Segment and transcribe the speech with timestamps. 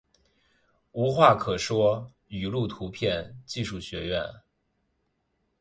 [0.93, 4.23] 无话可说语录图片技术学院